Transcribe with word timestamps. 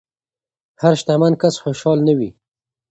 هر 0.81 0.93
شتمن 0.99 1.33
کس 1.41 1.55
خوشحال 1.63 1.99
نه 2.07 2.13
وي. 2.17 2.29